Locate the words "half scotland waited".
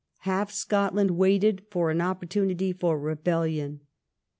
0.21-1.63